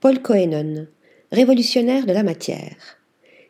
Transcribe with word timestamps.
Paul 0.00 0.22
Cohenon, 0.22 0.86
révolutionnaire 1.30 2.06
de 2.06 2.14
la 2.14 2.22
matière. 2.22 2.96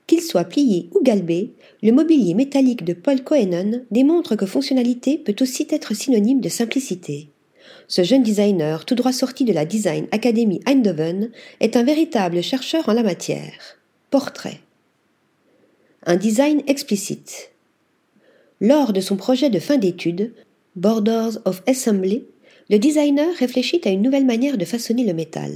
Qu'il 0.09 0.21
soit 0.21 0.43
plié 0.43 0.91
ou 0.93 1.01
galbé, 1.01 1.53
le 1.81 1.93
mobilier 1.93 2.35
métallique 2.35 2.85
de 2.85 2.93
Paul 2.93 3.23
Cohenon 3.23 3.85
démontre 3.93 4.35
que 4.35 4.47
fonctionnalité 4.47 5.17
peut 5.17 5.37
aussi 5.41 5.69
être 5.71 5.95
synonyme 5.95 6.41
de 6.41 6.49
simplicité. 6.49 7.29
Ce 7.87 8.03
jeune 8.03 8.25
designer, 8.25 8.85
tout 8.85 8.97
droit 8.97 9.13
sorti 9.13 9.45
de 9.45 9.53
la 9.53 9.65
Design 9.65 10.09
Academy 10.11 10.61
Eindhoven, 10.67 11.31
est 11.61 11.77
un 11.77 11.85
véritable 11.85 12.43
chercheur 12.43 12.89
en 12.89 12.95
la 12.95 13.05
matière. 13.05 13.79
Portrait. 14.11 14.59
Un 16.05 16.17
design 16.17 16.65
explicite. 16.67 17.53
Lors 18.61 18.93
de 18.93 19.01
son 19.01 19.15
projet 19.15 19.51
de 19.51 19.61
fin 19.61 19.77
d'études, 19.77 20.33
Borders 20.75 21.39
of 21.45 21.63
Assembly, 21.69 22.25
le 22.71 22.81
designer 22.81 23.33
réfléchit 23.37 23.83
à 23.85 23.91
une 23.91 24.03
nouvelle 24.03 24.27
manière 24.27 24.59
de 24.59 24.65
façonner 24.65 25.05
le 25.05 25.15
métal. 25.15 25.53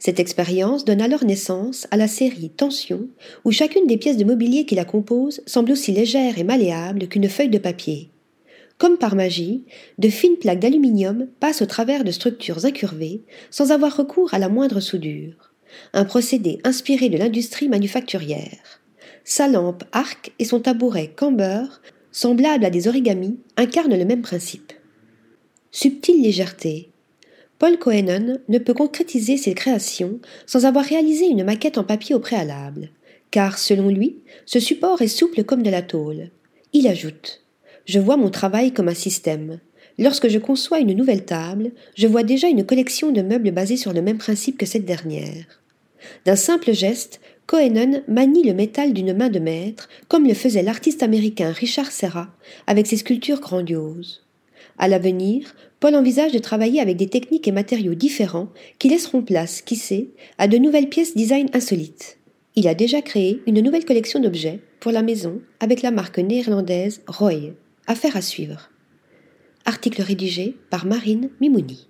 Cette 0.00 0.18
expérience 0.18 0.86
donne 0.86 1.02
alors 1.02 1.24
naissance 1.24 1.86
à 1.90 1.98
la 1.98 2.08
série 2.08 2.48
Tension, 2.48 3.06
où 3.44 3.52
chacune 3.52 3.86
des 3.86 3.98
pièces 3.98 4.16
de 4.16 4.24
mobilier 4.24 4.64
qui 4.64 4.74
la 4.74 4.86
composent 4.86 5.42
semble 5.44 5.72
aussi 5.72 5.92
légère 5.92 6.38
et 6.38 6.42
malléable 6.42 7.06
qu'une 7.06 7.28
feuille 7.28 7.50
de 7.50 7.58
papier. 7.58 8.10
Comme 8.78 8.96
par 8.96 9.14
magie, 9.14 9.62
de 9.98 10.08
fines 10.08 10.38
plaques 10.38 10.60
d'aluminium 10.60 11.28
passent 11.38 11.60
au 11.60 11.66
travers 11.66 12.02
de 12.02 12.12
structures 12.12 12.64
incurvées 12.64 13.20
sans 13.50 13.72
avoir 13.72 13.94
recours 13.94 14.32
à 14.32 14.38
la 14.38 14.48
moindre 14.48 14.80
soudure. 14.80 15.52
Un 15.92 16.06
procédé 16.06 16.60
inspiré 16.64 17.10
de 17.10 17.18
l'industrie 17.18 17.68
manufacturière. 17.68 18.80
Sa 19.22 19.48
lampe 19.48 19.84
arc 19.92 20.32
et 20.38 20.46
son 20.46 20.60
tabouret 20.60 21.12
camber, 21.14 21.66
semblables 22.10 22.64
à 22.64 22.70
des 22.70 22.88
origamis, 22.88 23.38
incarnent 23.58 23.98
le 23.98 24.06
même 24.06 24.22
principe. 24.22 24.72
Subtile 25.70 26.22
légèreté. 26.22 26.90
Paul 27.60 27.78
Cohenon 27.78 28.38
ne 28.48 28.58
peut 28.58 28.74
concrétiser 28.74 29.36
ses 29.36 29.54
créations 29.54 30.18
sans 30.46 30.64
avoir 30.64 30.84
réalisé 30.84 31.26
une 31.26 31.44
maquette 31.44 31.78
en 31.78 31.84
papier 31.84 32.16
au 32.16 32.18
préalable, 32.18 32.90
car, 33.30 33.58
selon 33.58 33.88
lui, 33.88 34.16
ce 34.46 34.58
support 34.58 35.00
est 35.02 35.08
souple 35.08 35.44
comme 35.44 35.62
de 35.62 35.70
la 35.70 35.82
tôle. 35.82 36.30
Il 36.72 36.88
ajoute 36.88 37.40
je 37.86 37.98
vois 37.98 38.16
mon 38.16 38.30
travail 38.30 38.72
comme 38.72 38.88
un 38.88 38.94
système. 38.94 39.58
Lorsque 39.98 40.28
je 40.28 40.38
conçois 40.38 40.78
une 40.78 40.92
nouvelle 40.92 41.24
table, 41.24 41.72
je 41.96 42.06
vois 42.06 42.22
déjà 42.22 42.46
une 42.46 42.64
collection 42.64 43.10
de 43.10 43.20
meubles 43.20 43.50
basés 43.50 43.76
sur 43.76 43.92
le 43.92 44.00
même 44.00 44.18
principe 44.18 44.58
que 44.58 44.66
cette 44.66 44.84
dernière. 44.84 45.60
D'un 46.24 46.36
simple 46.36 46.72
geste, 46.72 47.20
Cohenon 47.46 48.02
manie 48.06 48.44
le 48.44 48.54
métal 48.54 48.92
d'une 48.92 49.12
main 49.12 49.28
de 49.28 49.40
maître, 49.40 49.88
comme 50.06 50.26
le 50.26 50.34
faisait 50.34 50.62
l'artiste 50.62 51.02
américain 51.02 51.50
Richard 51.50 51.90
Serra 51.90 52.28
avec 52.68 52.86
ses 52.86 52.98
sculptures 52.98 53.40
grandioses. 53.40 54.22
À 54.78 54.88
l'avenir, 54.88 55.54
Paul 55.80 55.94
envisage 55.94 56.32
de 56.32 56.38
travailler 56.38 56.80
avec 56.80 56.96
des 56.96 57.08
techniques 57.08 57.48
et 57.48 57.52
matériaux 57.52 57.94
différents 57.94 58.48
qui 58.78 58.88
laisseront 58.88 59.22
place, 59.22 59.62
qui 59.62 59.76
sait, 59.76 60.08
à 60.38 60.48
de 60.48 60.58
nouvelles 60.58 60.88
pièces 60.88 61.16
design 61.16 61.48
insolites. 61.52 62.18
Il 62.56 62.68
a 62.68 62.74
déjà 62.74 63.00
créé 63.00 63.40
une 63.46 63.60
nouvelle 63.60 63.84
collection 63.84 64.20
d'objets 64.20 64.60
pour 64.80 64.92
la 64.92 65.02
maison 65.02 65.40
avec 65.60 65.82
la 65.82 65.90
marque 65.90 66.18
néerlandaise 66.18 67.02
Roy. 67.06 67.52
Affaire 67.86 68.16
à 68.16 68.22
suivre. 68.22 68.70
Article 69.64 70.02
rédigé 70.02 70.56
par 70.68 70.86
Marine 70.86 71.30
Mimouni. 71.40 71.88